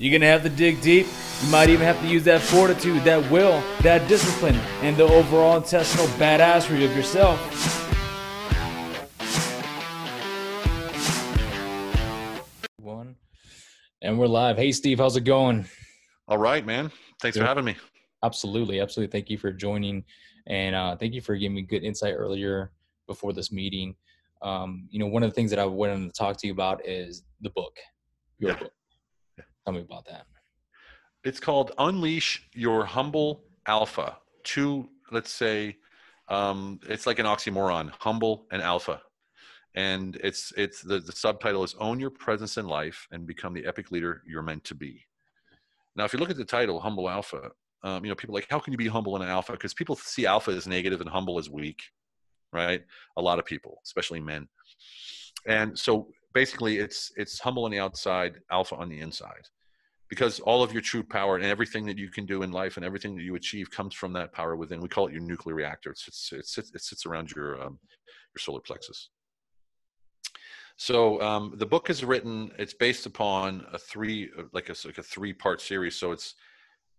[0.00, 1.08] You're going to have to dig deep.
[1.42, 5.56] You might even have to use that fortitude, that will, that discipline, and the overall
[5.56, 7.40] intestinal badassery of yourself.
[12.76, 13.16] One.
[14.00, 14.56] And we're live.
[14.56, 15.66] Hey, Steve, how's it going?
[16.28, 16.92] All right, man.
[17.20, 17.42] Thanks Good.
[17.42, 17.74] for having me.
[18.22, 18.80] Absolutely.
[18.80, 19.10] Absolutely.
[19.10, 20.04] Thank you for joining.
[20.46, 22.70] And uh, thank you for giving me good insight earlier
[23.08, 23.96] before this meeting.
[24.42, 26.86] Um, you know, one of the things that I wanted to talk to you about
[26.86, 27.76] is the book,
[28.38, 28.58] your yeah.
[28.58, 28.72] book.
[29.68, 30.24] Tell me about that.
[31.24, 34.16] It's called Unleash Your Humble Alpha.
[34.42, 35.76] Two, let's say,
[36.28, 39.02] um, it's like an oxymoron, humble and alpha.
[39.74, 43.66] And it's it's the, the subtitle is Own Your Presence in Life and Become the
[43.66, 45.04] Epic Leader You're Meant to Be.
[45.94, 47.50] Now, if you look at the title, Humble Alpha,
[47.82, 49.52] um, you know, people like, how can you be humble and an alpha?
[49.52, 51.82] Because people see alpha as negative and humble as weak,
[52.54, 52.82] right?
[53.18, 54.48] A lot of people, especially men.
[55.46, 59.44] And so basically it's it's humble on the outside, alpha on the inside
[60.08, 62.84] because all of your true power and everything that you can do in life and
[62.84, 64.80] everything that you achieve comes from that power within.
[64.80, 65.90] We call it your nuclear reactor.
[65.90, 67.78] It sits, it sits, it sits around your um,
[68.34, 69.10] your solar plexus.
[70.76, 72.52] So um, the book is written.
[72.56, 75.96] It's based upon a three, like a, like a three part series.
[75.96, 76.34] So it's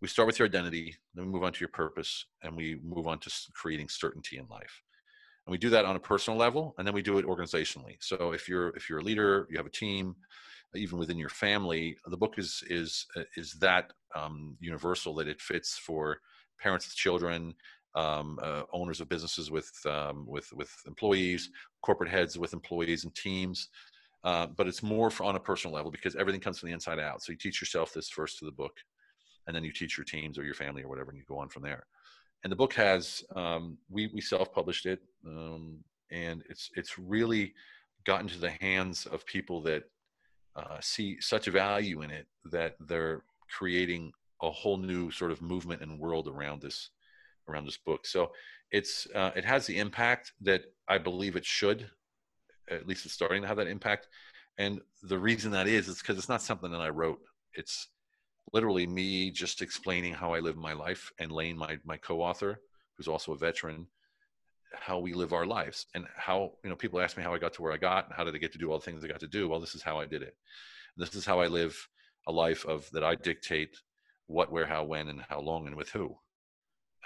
[0.02, 3.08] we start with your identity, then we move on to your purpose, and we move
[3.08, 4.82] on to creating certainty in life.
[5.50, 7.96] And we do that on a personal level, and then we do it organizationally.
[8.02, 10.16] So if you're if you're a leader, you have a team,
[10.76, 15.42] even within your family, the book is is uh, is that um, universal that it
[15.42, 16.20] fits for
[16.62, 17.56] parents with children,
[17.96, 21.50] um, uh, owners of businesses with um, with with employees,
[21.82, 23.70] corporate heads with employees and teams.
[24.24, 27.00] Uh, but it's more for, on a personal level because everything comes from the inside
[27.00, 27.24] out.
[27.24, 28.78] So you teach yourself this first to the book,
[29.48, 31.50] and then you teach your teams or your family or whatever, and you go on
[31.50, 31.88] from there.
[32.44, 37.54] And the book has um, we we self published it, um, and it's it's really
[38.06, 39.84] gotten to the hands of people that
[40.56, 45.42] uh, see such a value in it that they're creating a whole new sort of
[45.42, 46.92] movement and world around this
[47.48, 48.06] around this book.
[48.06, 48.32] So
[48.72, 51.90] it's uh, it has the impact that I believe it should.
[52.70, 54.08] At least it's starting to have that impact.
[54.58, 57.20] And the reason that is is because it's not something that I wrote.
[57.54, 57.88] It's
[58.54, 62.60] literally me just explaining how I live my life and Lane, my my co-author,
[62.96, 63.88] who's also a veteran,
[64.74, 67.54] how we live our lives and how you know people ask me how i got
[67.54, 69.08] to where i got and how did i get to do all the things i
[69.08, 69.48] got to do?
[69.48, 70.36] Well this is how i did it.
[70.96, 71.76] And this is how i live
[72.28, 73.76] a life of that i dictate
[74.28, 76.16] what where how when and how long and with who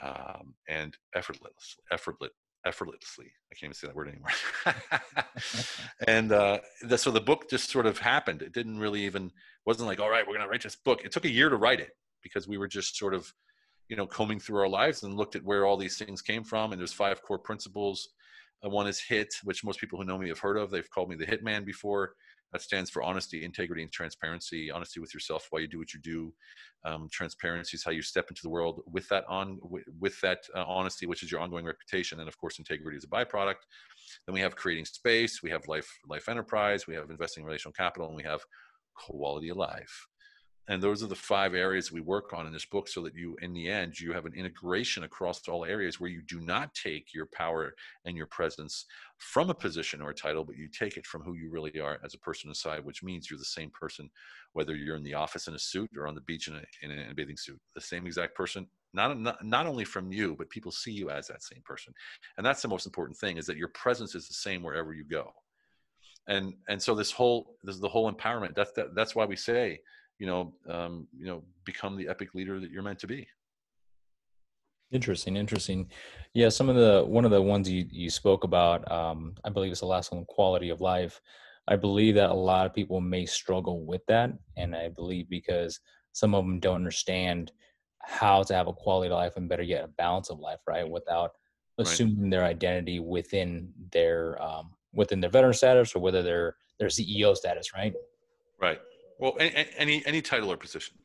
[0.01, 2.31] um, and effortless effortless
[2.65, 3.31] effortlessly.
[3.51, 4.31] I can't even say that word anymore.
[6.07, 8.41] And uh, the, so the book just sort of happened.
[8.41, 9.31] It didn't really even
[9.65, 11.03] wasn't like all right we're going to write this book.
[11.03, 11.91] It took a year to write it
[12.21, 13.31] because we were just sort of
[13.89, 16.71] you know combing through our lives and looked at where all these things came from
[16.71, 18.09] and there's five core principles.
[18.65, 20.69] Uh, one is hit which most people who know me have heard of.
[20.69, 22.13] They've called me the hitman before
[22.53, 24.71] that stands for honesty integrity and transparency.
[24.71, 26.33] Honesty with yourself why you do what you do.
[26.85, 29.59] Um, transparency is how you step into the world with that on
[29.99, 32.19] with that uh, honesty which is your ongoing reputation.
[32.19, 33.63] And of course integrity is a byproduct.
[34.25, 35.41] Then we have creating space.
[35.43, 36.87] We have life life enterprise.
[36.87, 38.41] We have investing in relational capital and we have
[38.95, 40.07] quality of life
[40.69, 43.35] and those are the five areas we work on in this book so that you
[43.41, 47.13] in the end you have an integration across all areas where you do not take
[47.13, 47.75] your power
[48.05, 48.85] and your presence
[49.17, 51.99] from a position or a title but you take it from who you really are
[52.03, 54.09] as a person inside which means you're the same person
[54.53, 56.91] whether you're in the office in a suit or on the beach in a, in
[56.91, 60.35] a, in a bathing suit the same exact person not, not not only from you
[60.37, 61.93] but people see you as that same person.
[62.37, 65.03] And that's the most important thing is that your presence is the same wherever you
[65.03, 65.33] go.
[66.27, 68.55] And and so this whole this is the whole empowerment.
[68.55, 69.81] That's that, that's why we say
[70.23, 73.27] you know um, you know become the epic leader that you're meant to be.
[74.93, 75.89] Interesting interesting.
[76.33, 79.71] Yeah some of the one of the ones you, you spoke about um, i believe
[79.71, 81.19] it's the last one quality of life.
[81.67, 85.81] I believe that a lot of people may struggle with that and i believe because
[86.13, 87.51] some of them don't understand
[87.99, 90.89] how to have a quality of life and better yet a balance of life right?
[90.89, 91.31] Without
[91.79, 92.31] assuming right.
[92.31, 97.73] their identity within their um, within their veteran status or whether they're their ceo status
[97.73, 97.93] right?
[98.61, 98.79] Right
[99.19, 100.97] well, any, any any title or position,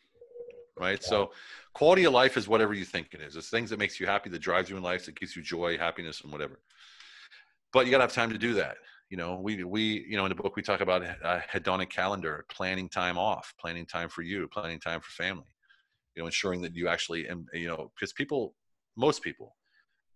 [0.79, 1.01] right?
[1.03, 1.09] Yeah.
[1.09, 1.31] So,
[1.75, 3.37] quality of life is whatever you think it is.
[3.37, 5.79] It's things that makes you happy, that drives you in life, that gives you joy,
[5.79, 6.61] happiness, and whatever.
[7.73, 8.77] But you got to have time to do that.
[9.11, 12.45] You know, we we you know in the book we talk about a hedonic calendar,
[12.51, 15.47] planning time off, planning time for you, planning time for family.
[16.15, 18.55] You know, ensuring that you actually and you know because people,
[18.97, 19.57] most people,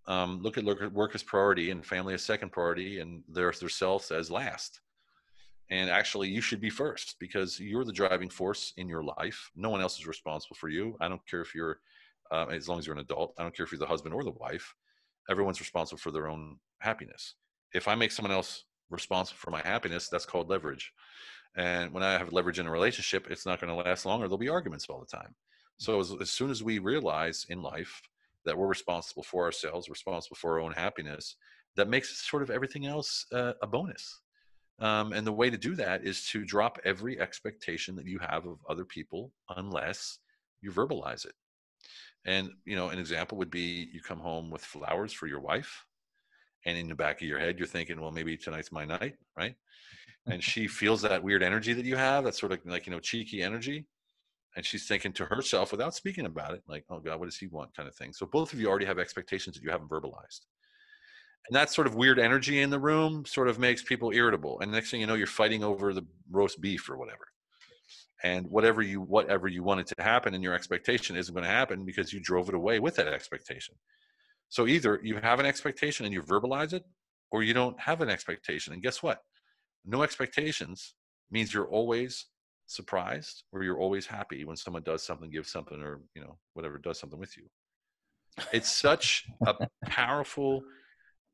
[0.07, 4.11] um, look at work as priority and family as second priority, and their their self
[4.11, 4.81] as last
[5.73, 9.51] and actually you should be first because you're the driving force in your life.
[9.57, 10.99] No one else is responsible for you.
[11.01, 11.79] I don't care if you're
[12.31, 14.23] uh, as long as you're an adult i don't care if you're the husband or
[14.23, 14.75] the wife.
[15.31, 17.37] Everyone's responsible for their own happiness.
[17.73, 20.93] If i make someone else responsible for my happiness that's called leverage.
[21.57, 24.25] And when I have leverage in a relationship, it's not going to last long or
[24.25, 25.35] there'll be arguments all the time.
[25.79, 28.03] So as, as soon as we realize in life
[28.45, 31.37] that we're responsible for ourselves, responsible for our own happiness,
[31.77, 34.21] that makes sort of everything else uh, a bonus.
[34.79, 38.47] Um, and the way to do that is to drop every expectation that you have
[38.47, 40.19] of other people unless
[40.61, 41.35] you verbalize it.
[42.25, 45.85] And, you know, an example would be you come home with flowers for your wife.
[46.65, 49.57] And in the back of your head, you're thinking, well, maybe tonight's my night, right?
[50.27, 53.01] and she feels that weird energy that you have, that sort of like, you know,
[53.01, 53.87] cheeky energy.
[54.55, 57.47] And she's thinking to herself without speaking about it, like, oh God, what does he
[57.47, 57.75] want?
[57.75, 58.13] kind of thing.
[58.13, 60.41] So both of you already have expectations that you haven't verbalized
[61.49, 64.71] and that sort of weird energy in the room sort of makes people irritable and
[64.71, 67.27] next thing you know you're fighting over the roast beef or whatever.
[68.25, 71.85] And whatever you whatever you wanted to happen and your expectation isn't going to happen
[71.85, 73.75] because you drove it away with that expectation.
[74.49, 76.85] So either you have an expectation and you verbalize it
[77.33, 79.19] or you don't have an expectation and guess what?
[79.85, 80.95] No expectations
[81.33, 82.27] means you're always
[82.67, 86.79] surprised or you're always happy when someone does something gives something or you know whatever
[86.79, 87.45] does something with you.
[88.53, 89.55] It's such a
[89.87, 90.63] powerful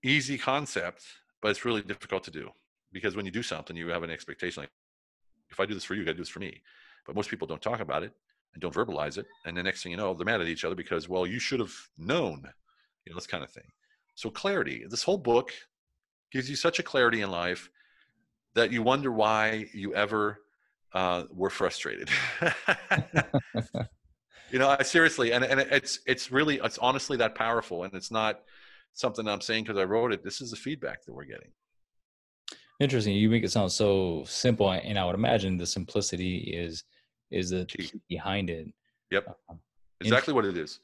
[0.03, 1.05] easy concept,
[1.41, 2.51] but it's really difficult to do
[2.93, 4.71] because when you do something, you have an expectation like,
[5.51, 6.63] if I do this for you, you got to do this for me.
[7.07, 8.13] But most people don't talk about it
[8.53, 9.27] and don't verbalize it.
[9.47, 11.61] And the next thing you know, they're mad at each other because, well, you should
[11.61, 12.43] have known,
[13.05, 13.65] you know, this kind of thing.
[14.15, 15.53] So clarity, this whole book
[16.31, 17.71] gives you such a clarity in life
[18.55, 20.41] that you wonder why you ever
[20.93, 22.11] uh, were frustrated.
[24.51, 28.11] you know, I, seriously, and, and it's, it's really, it's honestly that powerful and it's
[28.11, 28.41] not,
[28.95, 30.25] something I'm saying because I wrote it.
[30.25, 31.51] This is the feedback that we're getting.
[32.81, 33.15] Interesting.
[33.15, 36.85] You make it sound so simple, and I would imagine the simplicity is
[37.31, 38.69] is the key behind it.
[39.11, 39.59] Yep, um,
[40.01, 40.81] exactly what it is.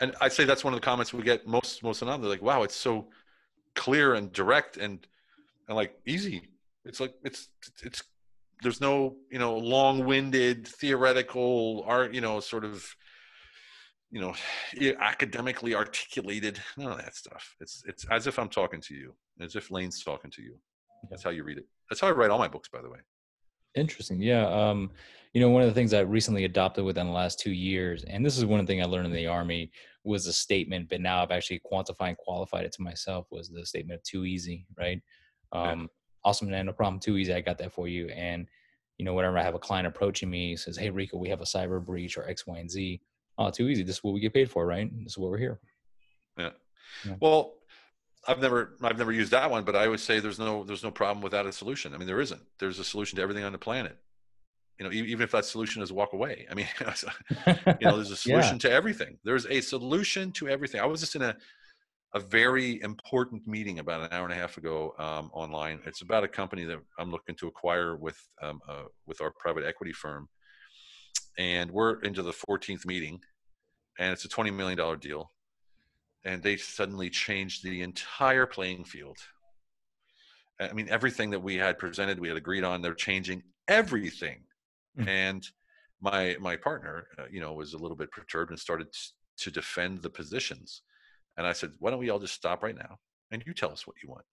[0.00, 2.20] And I'd say that's one of the comments we get most most of the time.
[2.22, 3.08] They're like, "Wow, it's so
[3.74, 5.06] clear and direct and
[5.68, 6.42] and like easy."
[6.84, 7.48] It's like it's
[7.82, 8.02] it's
[8.62, 12.96] there's no you know long-winded theoretical art you know sort of
[14.10, 14.34] you know
[15.00, 17.54] academically articulated none of that stuff.
[17.60, 20.56] It's it's as if i'm talking to you as if lane's talking to you.
[21.10, 21.66] That's how you read it.
[21.90, 22.98] That's how i write all my books by the way.
[23.74, 24.22] Interesting.
[24.22, 24.90] Yeah um
[25.36, 28.24] you know one of the things i recently adopted within the last two years and
[28.24, 29.70] this is one thing i learned in the army
[30.02, 33.66] was a statement but now i've actually quantified and qualified it to myself was the
[33.66, 35.02] statement of too easy right?
[35.52, 35.86] Um yeah.
[36.24, 38.48] awesome man no problem too easy i got that for you and
[38.96, 41.44] you know whenever i have a client approaching me says hey rico we have a
[41.44, 42.98] cyber breach or x y and z
[43.38, 43.82] oh, too easy.
[43.82, 44.90] This is what we get paid for, right?
[45.02, 45.60] This is what we're here.
[46.38, 46.50] Yeah.
[47.04, 47.14] yeah.
[47.20, 47.54] Well,
[48.28, 50.90] I've never I've never used that one, but I would say there's no there's no
[50.90, 51.94] problem without a solution.
[51.94, 52.42] I mean, there isn't.
[52.58, 53.96] There's a solution to everything on the planet.
[54.78, 56.46] You know, even if that solution is walk away.
[56.50, 56.86] I mean, you
[57.80, 58.58] know, there's a solution yeah.
[58.58, 59.18] to everything.
[59.24, 60.80] There's a solution to everything.
[60.80, 61.36] I was just in a
[62.14, 65.80] a very important meeting about an hour and a half ago um, online.
[65.84, 69.64] It's about a company that I'm looking to acquire with um, uh, with our private
[69.64, 70.28] equity firm,
[71.38, 73.20] and we're into the 14th meeting
[73.98, 75.30] and it's a $20 million deal
[76.24, 79.18] and they suddenly changed the entire playing field.
[80.58, 84.40] I mean everything that we had presented we had agreed on they're changing everything.
[84.98, 85.08] Mm-hmm.
[85.08, 85.46] and
[86.00, 88.88] my my partner uh, you know was a little bit perturbed and started
[89.36, 90.82] to defend the positions.
[91.36, 92.98] And i said why don't we all just stop right now
[93.30, 94.24] and you tell us what you want?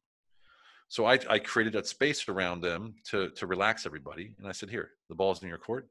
[0.88, 4.36] So I, I created a space around them to to relax everybody.
[4.40, 5.90] And i said here the ball's in your court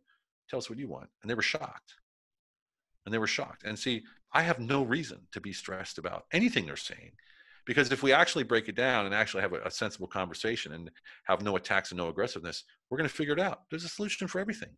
[0.53, 1.09] Tell us what you want.
[1.23, 1.95] And they were shocked.
[3.07, 3.65] And they were shocked.
[3.65, 4.03] And see,
[4.35, 7.13] I have no reason to be stressed about anything they're saying.
[7.65, 10.91] Because if we actually break it down and actually have a, a sensible conversation and
[11.25, 13.61] have no attacks and no aggressiveness, we're going to figure it out.
[13.71, 14.69] There's a solution for everything.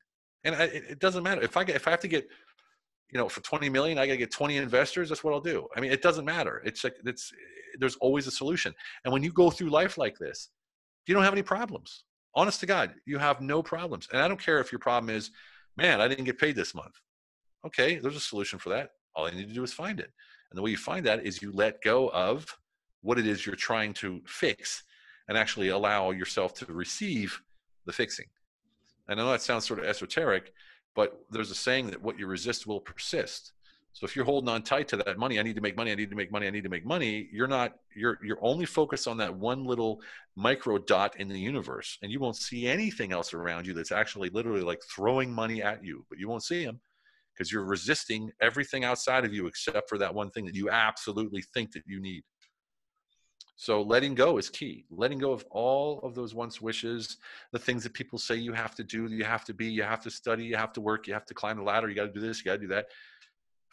[0.44, 1.42] And I, it, it doesn't matter.
[1.42, 2.28] If I get, if I have to get,
[3.10, 5.08] you know, for 20 million, I got to get 20 investors.
[5.08, 5.66] That's what I'll do.
[5.76, 6.62] I mean, it doesn't matter.
[6.64, 7.32] It's like, it's,
[7.80, 8.72] there's always a solution.
[9.04, 10.50] And when you go through life like this,
[11.08, 12.04] you don't have any problems.
[12.36, 14.06] Honest to God, you have no problems.
[14.12, 15.32] And I don't care if your problem is
[15.76, 16.94] man, I didn't get paid this month.
[17.66, 18.90] Okay, there's a solution for that.
[19.14, 20.10] All you need to do is find it.
[20.50, 22.46] And the way you find that is you let go of
[23.02, 24.84] what it is you're trying to fix
[25.28, 27.40] and actually allow yourself to receive
[27.86, 28.26] the fixing.
[29.08, 30.52] And I know that sounds sort of esoteric,
[30.94, 33.52] but there's a saying that what you resist will persist.
[33.94, 35.94] So if you're holding on tight to that money, I need to make money, I
[35.94, 39.06] need to make money, I need to make money, you're not you're you're only focused
[39.06, 40.02] on that one little
[40.34, 44.30] micro dot in the universe and you won't see anything else around you that's actually
[44.30, 46.80] literally like throwing money at you, but you won't see them
[47.32, 51.44] because you're resisting everything outside of you except for that one thing that you absolutely
[51.54, 52.24] think that you need.
[53.56, 54.84] So letting go is key.
[54.90, 57.18] Letting go of all of those once wishes,
[57.52, 60.02] the things that people say you have to do, you have to be, you have
[60.02, 62.12] to study, you have to work, you have to climb the ladder, you got to
[62.12, 62.86] do this, you got to do that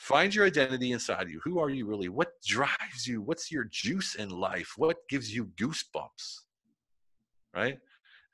[0.02, 1.40] Find your identity inside you.
[1.44, 2.10] Who are you really?
[2.10, 3.22] What drives you?
[3.22, 4.74] What's your juice in life?
[4.76, 6.40] What gives you goosebumps?
[7.56, 7.78] Right?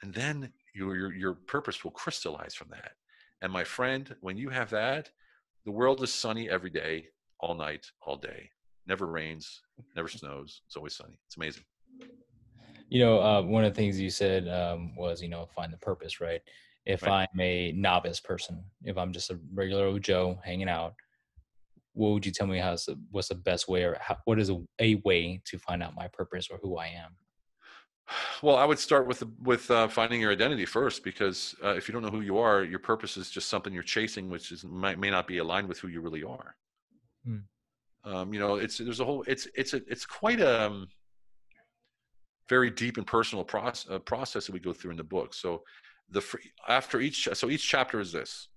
[0.01, 2.91] And then your, your your purpose will crystallize from that.
[3.41, 5.11] And my friend, when you have that,
[5.65, 7.07] the world is sunny every day,
[7.41, 8.49] all night, all day.
[8.87, 9.61] Never rains,
[9.93, 10.61] never snows.
[10.67, 11.19] It's always sunny.
[11.25, 11.63] It's amazing.
[12.87, 15.77] You know, uh, one of the things you said um, was, you know, find the
[15.79, 16.39] purpose, right?
[16.85, 17.27] If right.
[17.33, 20.93] I'm a novice person, if I'm just a regular old Joe hanging out,
[21.97, 24.49] what would you tell me how's the, what's the best way or how, what is
[24.49, 27.15] a, a way to find out my purpose or who I am?
[28.41, 31.91] Well, I would start with with uh, finding your identity first, because uh, if you
[31.91, 34.99] don't know who you are, your purpose is just something you're chasing, which is might
[34.99, 36.55] may not be aligned with who you really are.
[37.25, 37.37] Hmm.
[38.05, 40.87] Um, you know, it's there's a whole it's it's a it's quite a um,
[42.47, 45.33] very deep and personal process uh, process that we go through in the book.
[45.33, 45.63] So
[46.09, 48.47] the free, after each so each chapter is this: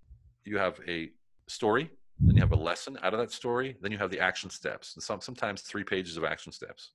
[0.45, 1.11] you have a
[1.49, 1.91] story,
[2.23, 4.95] then you have a lesson out of that story, then you have the action steps,
[4.95, 6.93] and some sometimes three pages of action steps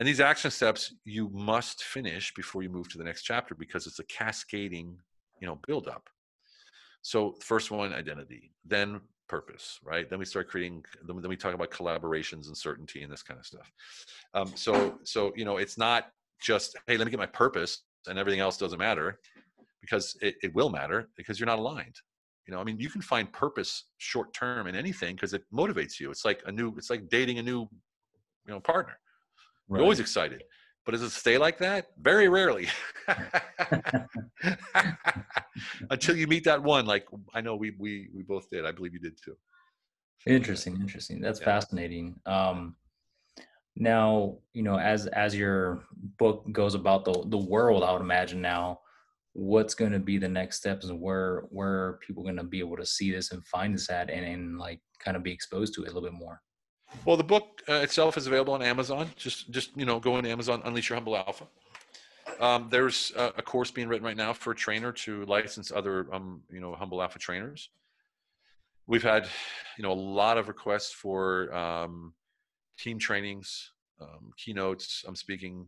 [0.00, 3.86] and these action steps you must finish before you move to the next chapter because
[3.86, 4.98] it's a cascading,
[5.40, 6.08] you know, build up.
[7.02, 10.08] So first one, identity, then purpose, right?
[10.08, 10.84] Then we start creating.
[11.06, 13.70] Then we talk about collaborations and certainty and this kind of stuff.
[14.32, 16.10] Um, so so you know, it's not
[16.40, 19.20] just hey, let me get my purpose and everything else doesn't matter
[19.80, 21.96] because it, it will matter because you're not aligned
[22.46, 25.98] you know i mean you can find purpose short term in anything because it motivates
[25.98, 27.60] you it's like a new it's like dating a new
[28.46, 28.98] you know partner
[29.68, 29.78] Right.
[29.78, 30.44] You're always excited.
[30.84, 31.86] But does it stay like that?
[31.98, 32.68] Very rarely.
[35.90, 38.66] Until you meet that one, like I know we we we both did.
[38.66, 39.34] I believe you did too.
[40.26, 41.20] Interesting, interesting.
[41.22, 41.46] That's yeah.
[41.46, 42.20] fascinating.
[42.26, 42.76] Um,
[43.76, 45.84] now, you know, as as your
[46.18, 48.80] book goes about the the world, I would imagine now,
[49.34, 52.76] what's going to be the next steps and where where people going to be able
[52.76, 55.82] to see this and find this at and, and like kind of be exposed to
[55.82, 56.40] it a little bit more?
[57.04, 59.10] Well, the book uh, itself is available on Amazon.
[59.16, 61.46] Just, just you know, go into Amazon, Unleash Your Humble Alpha.
[62.40, 66.06] Um, there's a, a, course being written right now for a trainer to license other,
[66.12, 67.68] um, you know, Humble Alpha trainers.
[68.86, 69.28] We've had,
[69.76, 72.14] you know, a lot of requests for um,
[72.78, 75.04] team trainings, um, keynotes.
[75.06, 75.66] I'm speaking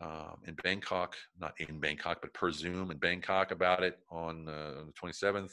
[0.00, 4.84] um, in Bangkok, not in Bangkok, but per Zoom in Bangkok about it on uh,
[4.86, 5.52] the 27th.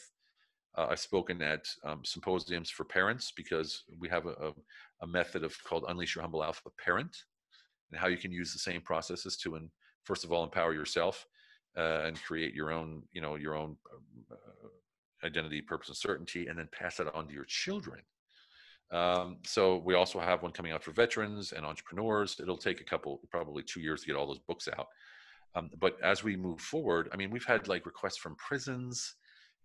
[0.78, 4.52] Uh, I've spoken at um, symposiums for parents because we have a, a,
[5.02, 7.16] a, method of called Unleash Your Humble Alpha Parent,
[7.92, 9.70] and how you can use the same processes to, and
[10.04, 11.26] first of all, empower yourself
[11.78, 13.76] uh, and create your own, you know, your own
[14.32, 18.00] uh, identity, purpose, and certainty, and then pass that on to your children.
[18.92, 22.38] Um, so we also have one coming out for veterans and entrepreneurs.
[22.42, 24.88] It'll take a couple, probably two years to get all those books out.
[25.56, 29.16] Um, but as we move forward, I mean, we've had like requests from prisons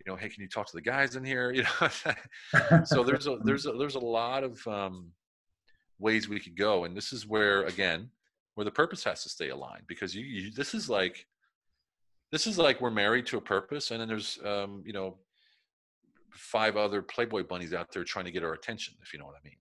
[0.05, 1.53] you know, hey, can you talk to the guys in here?
[1.57, 5.13] You know, so there's a there's a there's a lot of um,
[5.99, 8.11] ways we could go, and this is where again,
[8.55, 11.27] where the purpose has to stay aligned because you, you this is like
[12.31, 15.17] this is like we're married to a purpose, and then there's um, you know
[16.35, 19.37] five other Playboy bunnies out there trying to get our attention, if you know what
[19.37, 19.57] I mean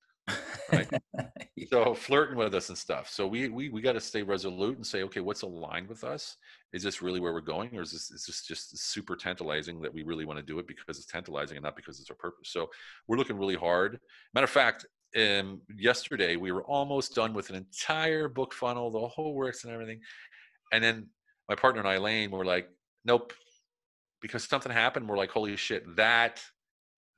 [0.72, 0.90] right?
[1.56, 1.66] yeah.
[1.70, 3.10] So flirting with us and stuff.
[3.10, 6.38] So we we we got to stay resolute and say, okay, what's aligned with us?
[6.74, 9.94] Is this really where we're going, or is this is this just super tantalizing that
[9.94, 12.50] we really want to do it because it's tantalizing and not because it's our purpose?
[12.50, 12.70] So
[13.08, 14.00] we're looking really hard.
[14.34, 14.86] Matter of fact,
[15.18, 19.74] um, yesterday we were almost done with an entire book funnel, the whole works and
[19.74, 20.00] everything,
[20.72, 21.08] and then
[21.50, 22.70] my partner and Eileen were like,
[23.04, 23.34] nope,
[24.22, 25.10] because something happened.
[25.10, 26.42] We're like, holy shit, that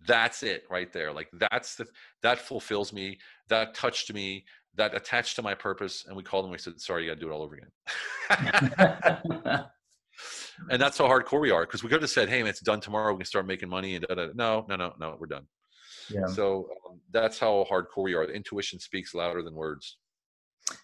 [0.05, 1.85] that's it right there like that's the
[2.21, 3.17] that fulfills me
[3.49, 4.43] that touched me
[4.75, 7.19] that attached to my purpose and we called them we said sorry you got to
[7.19, 7.69] do it all over again.
[10.69, 12.79] And that's how hardcore we are because we could have said hey man, it's done
[12.79, 14.31] tomorrow we can start making money and da, da, da.
[14.35, 15.47] no no no no we're done.
[16.09, 16.27] Yeah.
[16.27, 18.27] So um, that's how hardcore we are.
[18.27, 19.97] The intuition speaks louder than words.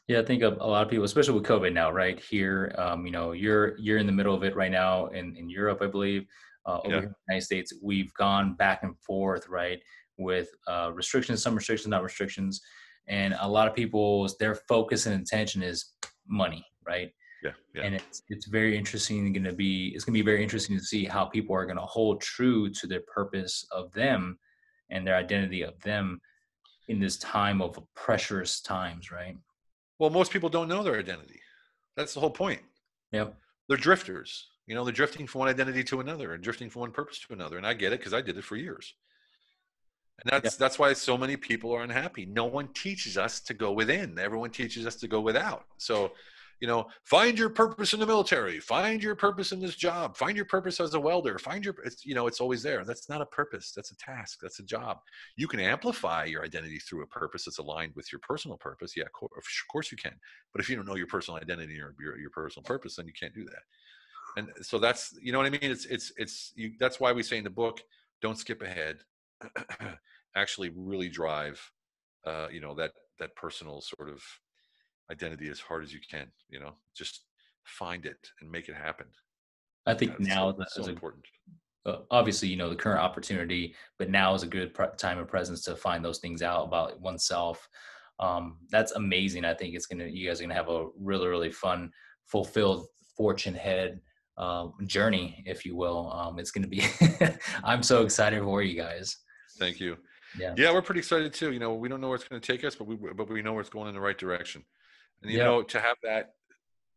[0.08, 3.06] Yeah, I think a, a, lot of people, especially with COVID now, right here, um,
[3.06, 5.88] you know, you're you're in the middle of it right now in, in Europe, I
[5.88, 6.26] believe
[6.70, 6.96] uh, over yeah.
[6.96, 9.80] here in the United States, we've gone back and forth, right,
[10.18, 12.62] with uh, restrictions, some restrictions, not restrictions,
[13.08, 15.94] and a lot of people's their focus and intention is
[16.28, 17.12] money, right?
[17.44, 17.84] Yeah, yeah.
[17.84, 19.32] And it's it's very interesting.
[19.34, 21.78] Going to be it's going to be very interesting to see how people are going
[21.78, 24.38] to hold true to their purpose of them
[24.92, 26.20] and their identity of them
[26.90, 29.38] in this time of pressurous times, right?
[30.00, 31.40] Well, most people don't know their identity.
[31.96, 32.62] That's the whole point.
[33.12, 33.36] Yep.
[33.68, 34.50] They're drifters.
[34.70, 37.34] You know, they're drifting from one identity to another and drifting from one purpose to
[37.34, 37.58] another.
[37.58, 38.94] And I get it because I did it for years.
[40.24, 40.58] And that's yeah.
[40.60, 42.28] that's why so many people are unhappy.
[42.28, 44.20] No one teaches us to go within.
[44.20, 45.66] Everyone teaches us to go without.
[45.78, 46.12] So,
[46.60, 48.60] you know, find your purpose in the military.
[48.60, 50.16] Find your purpose in this job.
[50.16, 51.40] Find your purpose as a welder.
[51.40, 52.86] Find your, it's, you know, it's always there.
[52.86, 53.72] That's not a purpose.
[53.76, 54.38] That's a task.
[54.40, 55.00] That's a job.
[55.36, 58.94] You can amplify your identity through a purpose that's aligned with your personal purpose.
[58.96, 60.14] Yeah, of course you can.
[60.54, 63.14] But if you don't know your personal identity or your, your personal purpose, then you
[63.18, 63.64] can't do that.
[64.38, 65.60] And so that's you know what i mean?
[65.64, 67.82] It's it's it's you that's why we say in the book
[68.22, 68.98] don't skip ahead.
[70.36, 71.60] Actually really drive
[72.26, 74.22] uh you know that that personal sort of
[75.12, 76.74] identity as hard as you can you know?
[76.96, 77.24] Just
[77.64, 79.08] find it and make it happen.
[79.86, 81.26] I think That's now so, that's so important.
[81.86, 85.64] uh, obviously you know the current opportunity but now is a good time and presence
[85.64, 87.68] to find those things out about oneself.
[88.20, 89.46] Um, that's amazing.
[89.46, 91.92] I think it's gonna you guys are gonna have a really really fun
[92.26, 94.00] fulfilled fortune head
[94.40, 96.84] uh, journey if you will um, it's gonna be
[97.64, 99.18] i'm so excited for you guys
[99.60, 99.98] thank you
[100.38, 100.54] Yeah.
[100.58, 102.64] yeah we're pretty excited too you know we don't know where it's going to take
[102.64, 104.64] us but we but we know where it's going in the right direction
[105.22, 105.44] and you Yeah.
[105.46, 106.34] know to have that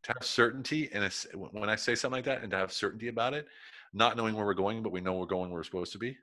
[0.05, 1.03] to have certainty and
[1.53, 3.47] when i say something like that and to have certainty about it
[3.93, 6.17] not knowing where we're going but we know we're going where we're supposed to be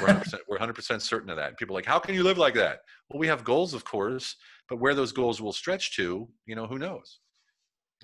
[0.00, 2.54] we're 100%, we're 100% certain of that people are like how can you live like
[2.54, 4.36] that well we have goals of course
[4.68, 7.18] but where those goals will stretch to you know who knows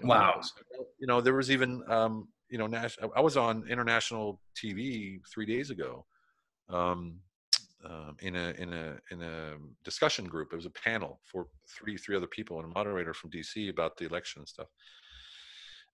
[0.01, 0.35] Who Wow.
[0.35, 0.53] knows?
[0.99, 5.47] you know there was even um you know Nash, i was on international tv three
[5.47, 6.05] days ago
[6.69, 7.21] um
[7.85, 9.55] um, in a in a in a
[9.85, 10.53] discussion group.
[10.53, 13.97] It was a panel for three three other people and a moderator from DC about
[13.97, 14.69] the election and stuff.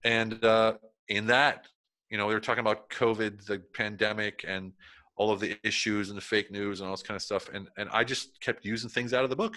[0.05, 0.75] And uh,
[1.09, 1.67] in that,
[2.11, 4.73] you know, they were talking about COVID, the pandemic, and
[5.17, 7.49] all of the issues and the fake news and all this kind of stuff.
[7.53, 9.57] And and I just kept using things out of the book.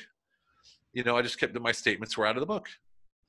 [0.94, 2.70] You know, I just kept my statements were out of the book.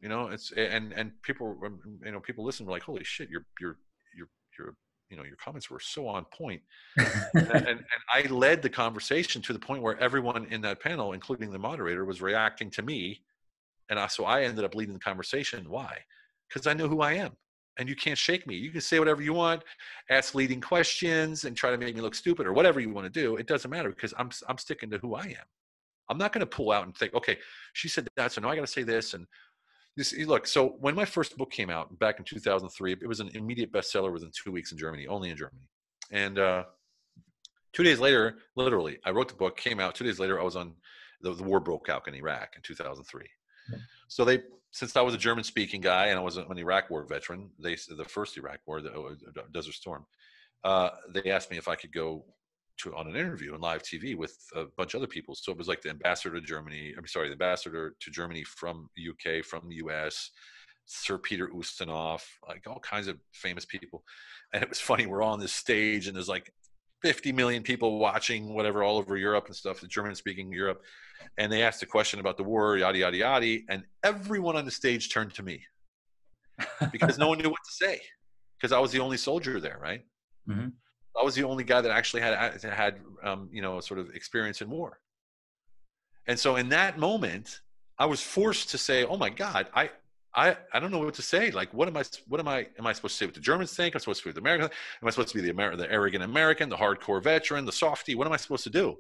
[0.01, 3.29] You know, it's and and people, um, you know, people listen were like, "Holy shit,
[3.29, 3.77] you're you're
[4.17, 4.29] you're
[4.59, 4.75] you're."
[5.11, 6.63] You know, your comments were so on point
[6.97, 11.15] and, and, and I led the conversation to the point where everyone in that panel,
[11.15, 13.21] including the moderator, was reacting to me,
[13.89, 15.69] and I, so I ended up leading the conversation.
[15.69, 15.99] Why?
[16.49, 17.33] Because I know who I am,
[17.77, 18.55] and you can't shake me.
[18.55, 19.65] You can say whatever you want,
[20.11, 23.21] ask leading questions, and try to make me look stupid or whatever you want to
[23.21, 23.35] do.
[23.35, 25.47] It doesn't matter because I'm I'm sticking to who I am.
[26.09, 27.37] I'm not going to pull out and think, okay,
[27.73, 29.27] she said that, so now I got to say this and.
[29.97, 33.31] This, look, so when my first book came out back in 2003, it was an
[33.35, 35.69] immediate bestseller within two weeks in Germany, only in Germany.
[36.11, 36.65] And uh,
[37.73, 39.95] two days later, literally, I wrote the book, came out.
[39.95, 40.75] Two days later, I was on
[41.21, 43.27] the, the war broke out in Iraq in 2003.
[44.09, 44.41] So they,
[44.73, 47.77] since I was a German speaking guy and I was an Iraq war veteran, they
[47.89, 50.07] the first Iraq war, the uh, Desert Storm,
[50.65, 52.25] uh, they asked me if I could go
[52.83, 55.35] to on an interview on live TV with a bunch of other people.
[55.35, 56.95] So it was like the ambassador to Germany.
[56.97, 60.31] I'm sorry, the ambassador to Germany from UK, from the US,
[60.87, 64.05] Sir Peter Ustinov, like all kinds of famous people.
[64.53, 65.07] And it was funny.
[65.07, 66.53] We're all on this stage and there's like
[67.03, 70.83] 50 million people watching whatever all over Europe and stuff, the German speaking Europe.
[71.39, 73.59] And they asked a question about the war, yada, yada, yada.
[73.69, 75.65] And everyone on the stage turned to me
[76.93, 78.01] because no one knew what to say
[78.59, 80.03] because I was the only soldier there, right?
[80.49, 80.73] Mhm.
[81.19, 84.61] I was the only guy that actually had had um, you know sort of experience
[84.61, 84.99] in war.
[86.27, 87.61] And so in that moment,
[87.99, 89.91] I was forced to say, "Oh my God, I."
[90.33, 91.51] I, I don't know what to say.
[91.51, 92.05] Like, what am I?
[92.29, 92.69] What am I?
[92.79, 93.97] Am I supposed to say what the Germans think?
[93.97, 94.67] I'm supposed to be the American.
[94.67, 98.15] Am I supposed to be the Amer- the arrogant American, the hardcore veteran, the softy?
[98.15, 98.97] What am I supposed to do?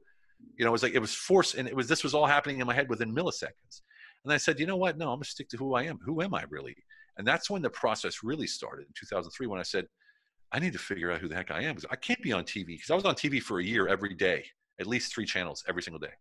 [0.56, 2.58] You know, it was like it was forced, and it was this was all happening
[2.58, 3.82] in my head within milliseconds.
[4.24, 4.98] And I said, you know what?
[4.98, 6.00] No, I'm gonna stick to who I am.
[6.04, 6.76] Who am I really?
[7.16, 9.86] And that's when the process really started in 2003 when I said,
[10.52, 12.44] I need to figure out who the heck I am because I can't be on
[12.44, 14.44] TV because I was on TV for a year every day,
[14.80, 16.12] at least three channels every single day,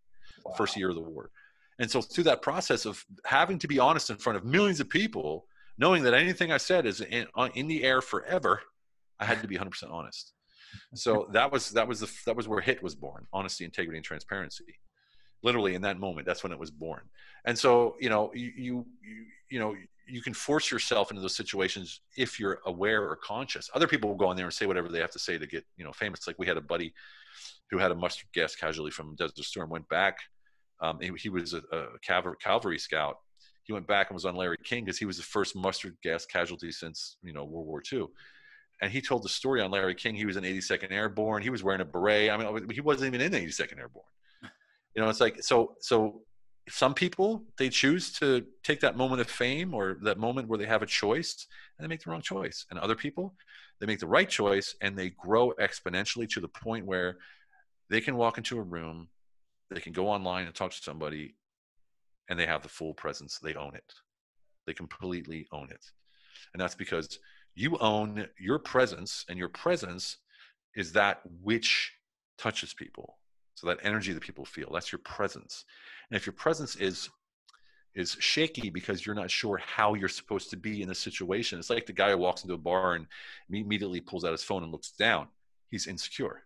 [0.55, 1.31] first year of the war.
[1.79, 4.89] And so through that process of having to be honest in front of millions of
[4.89, 5.45] people,
[5.77, 8.61] knowing that anything I said is in, on- in the air forever,
[9.19, 10.33] I had to be 100% honest.
[10.93, 14.05] So that was that was the that was where hit was born honesty integrity and
[14.05, 14.79] transparency
[15.41, 17.01] literally in that moment that's when it was born
[17.45, 19.73] and so you know you you you, you know
[20.09, 23.69] you can force yourself into those situations if you're aware or conscious.
[23.73, 25.65] Other people will go in there and say whatever they have to say to get
[25.77, 26.27] you know famous.
[26.27, 26.93] Like we had a buddy
[27.69, 30.17] who had a mustard gas casualty from desert storm went back
[30.81, 31.99] um, he, he was a, a
[32.41, 33.17] cavalry, scout.
[33.63, 36.25] He went back and was on larry king because he was the first mustard gas
[36.25, 38.03] casualty since you know world war ii
[38.81, 40.15] and he told the story on larry king.
[40.15, 41.43] He was in 82nd airborne.
[41.43, 42.31] He was wearing a beret.
[42.31, 44.05] I mean he wasn't even in the 82nd airborne.
[44.95, 46.21] You know it's like so so
[46.69, 50.65] some people they choose to take that moment of fame or that moment where they
[50.65, 52.65] have a choice and they make the wrong choice.
[52.69, 53.35] And other people
[53.79, 57.17] they make the right choice and they grow exponentially to the point where
[57.89, 59.07] they can walk into a room
[59.69, 61.35] they can go online and talk to somebody
[62.29, 63.39] and they have the full presence.
[63.39, 63.93] They own it.
[64.65, 65.85] They completely own it.
[66.53, 67.19] And that's because
[67.55, 70.17] you own your presence and your presence
[70.75, 71.93] is that which
[72.37, 73.18] touches people
[73.59, 75.65] so that energy that people feel that's your presence.
[76.09, 77.09] And if your presence is
[77.93, 81.71] is shaky because you're not sure how you're supposed to be in a situation it's
[81.71, 83.07] like the guy who walks into a bar and
[83.49, 85.27] immediately pulls out his phone and looks down.
[85.69, 86.43] He's insecure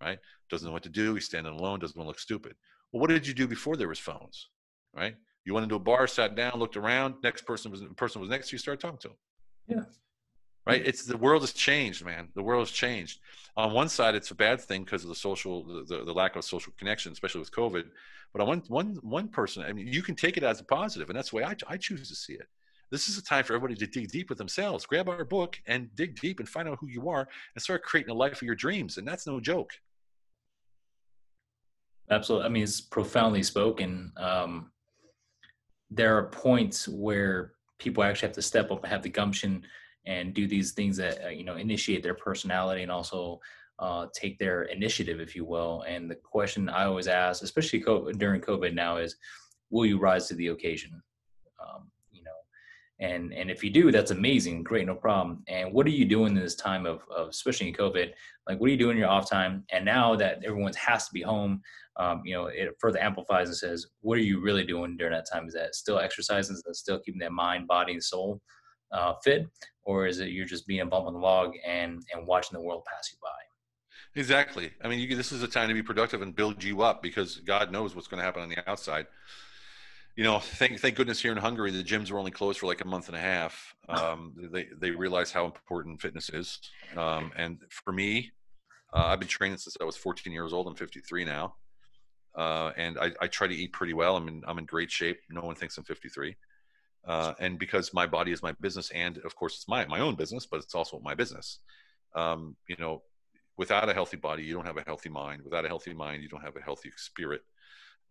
[0.00, 0.18] right?
[0.48, 1.14] Doesn't know what to do.
[1.14, 1.80] He's standing alone.
[1.80, 2.54] Doesn't want to look stupid.
[2.92, 4.48] Well what did you do before there was phones
[4.94, 5.14] right?
[5.44, 7.14] You went into a bar sat down looked around.
[7.22, 9.16] Next person was person was next to you started talking to him.
[9.68, 9.84] Yeah.
[10.68, 10.86] Right?
[10.86, 12.28] It's the world has changed man.
[12.34, 13.20] The world has changed.
[13.56, 16.44] On one side it's a bad thing because of the social the, the lack of
[16.44, 17.86] social connection especially with covid.
[18.32, 21.08] But on one one one person i mean you can take it as a positive
[21.08, 22.46] and that's the way i, I choose to see it.
[22.90, 25.88] This is a time for everybody to dig deep with themselves grab our book and
[25.96, 28.54] dig deep and find out who you are and start creating a life of your
[28.54, 29.72] dreams and that's no joke.
[32.10, 34.12] Absolutely i mean it's profoundly spoken.
[34.16, 34.70] Um,
[35.90, 39.64] there are points where people actually have to step up and have the gumption
[40.08, 43.40] and do these things that uh, you know initiate their personality and also
[43.78, 45.84] uh, take their initiative, if you will.
[45.86, 49.14] And the question I always ask, especially COVID, during COVID now, is,
[49.70, 51.00] will you rise to the occasion?
[51.60, 52.30] Um, you know,
[52.98, 55.44] and and if you do, that's amazing, great, no problem.
[55.46, 58.12] And what are you doing in this time of, of especially in COVID?
[58.48, 59.64] Like, what are you doing in your off time?
[59.70, 61.60] And now that everyone has to be home,
[61.98, 65.26] um, you know, it further amplifies and says, what are you really doing during that
[65.30, 65.46] time?
[65.46, 66.56] Is that still exercising?
[66.56, 68.40] Is that still keeping that mind, body, and soul
[68.92, 69.46] uh, fit,
[69.84, 72.60] or is it you're just being a bump on the log and and watching the
[72.60, 73.28] world pass you by?
[74.20, 74.72] Exactly.
[74.82, 77.36] I mean, you, this is a time to be productive and build you up because
[77.36, 79.06] God knows what's going to happen on the outside.
[80.16, 82.80] You know, thank thank goodness here in Hungary the gyms were only closed for like
[82.80, 83.74] a month and a half.
[83.88, 86.58] Um, they they realize how important fitness is,
[86.94, 88.30] um, and for me,
[88.92, 90.66] uh, I've been training since I was 14 years old.
[90.66, 91.54] I'm 53 now,
[92.36, 94.14] uh, and I, I, try to eat pretty well.
[94.14, 95.18] I'm in I'm in great shape.
[95.30, 96.36] No one thinks I'm 53.
[97.06, 100.14] Uh, and because my body is my business, and of course it's my my own
[100.14, 101.60] business, but it's also my business.
[102.14, 103.02] Um, you know,
[103.56, 105.42] without a healthy body, you don't have a healthy mind.
[105.42, 107.42] Without a healthy mind, you don't have a healthy spirit.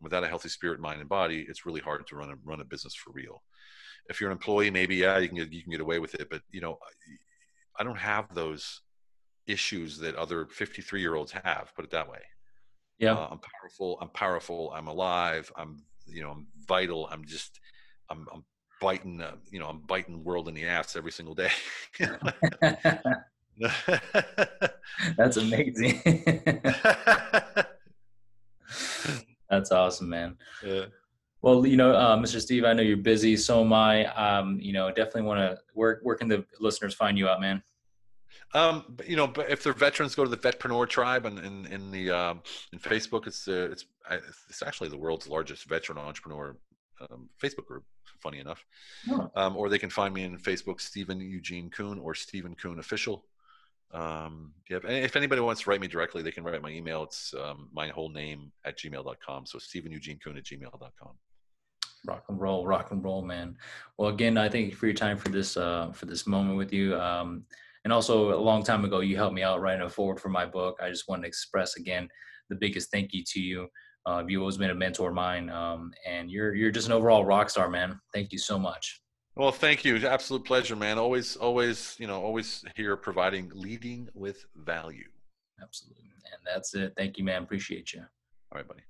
[0.01, 2.65] Without a healthy spirit, mind, and body, it's really hard to run a run a
[2.65, 3.43] business for real.
[4.09, 6.29] If you're an employee, maybe yeah, you can get, you can get away with it,
[6.29, 6.77] but you know,
[7.79, 8.81] I don't have those
[9.47, 11.71] issues that other 53 year olds have.
[11.75, 12.19] Put it that way.
[12.99, 13.97] Yeah, uh, I'm powerful.
[14.01, 14.71] I'm powerful.
[14.75, 15.51] I'm alive.
[15.55, 17.07] I'm you know I'm vital.
[17.11, 17.59] I'm just
[18.09, 18.43] I'm, I'm
[18.81, 21.51] biting uh, you know I'm biting world in the ass every single day.
[25.17, 26.01] That's amazing.
[29.49, 30.37] That's awesome, man.
[30.63, 30.85] Yeah.
[31.41, 32.41] Well, you know, uh, Mr.
[32.41, 33.37] Steve, I know you're busy.
[33.37, 34.05] So am I.
[34.07, 35.57] Um, you know, definitely want to.
[35.73, 37.63] Where where can the listeners find you out, man?
[38.53, 41.73] Um, you know, but if they're veterans, go to the Vetpreneur Tribe, and in, in,
[41.73, 43.85] in, the um, in Facebook, it's uh, it's
[44.49, 46.55] it's actually the world's largest veteran entrepreneur
[47.09, 47.83] um, Facebook group.
[48.19, 48.65] Funny enough,
[49.11, 49.29] oh.
[49.35, 53.25] um, or they can find me in Facebook, Stephen Eugene Kuhn or Stephen Kuhn Official.
[53.91, 57.03] Um, yeah, if anybody wants to write me directly, they can write my email.
[57.03, 59.45] It's um, my whole name at gmail.com.
[59.45, 61.11] So Stephen Eugene Kuhn at gmail.com.
[62.05, 63.55] Rock and roll, rock and roll, man.
[63.97, 66.71] Well, again, I thank you for your time for this uh, for this moment with
[66.71, 66.95] you.
[66.99, 67.43] Um,
[67.83, 70.45] and also, a long time ago, you helped me out writing a forward for my
[70.45, 70.79] book.
[70.81, 72.09] I just want to express again
[72.49, 73.67] the biggest thank you to you.
[74.07, 77.25] Uh, you've always been a mentor of mine, um, and you're you're just an overall
[77.25, 77.99] rock star, man.
[78.13, 79.01] Thank you so much.
[79.35, 79.97] Well, thank you.
[79.97, 80.97] Absolute pleasure, man.
[80.97, 85.09] Always, always, you know, always here providing, leading with value.
[85.61, 86.05] Absolutely.
[86.25, 86.93] And that's it.
[86.97, 87.43] Thank you, man.
[87.43, 87.99] Appreciate you.
[87.99, 88.81] All right, buddy.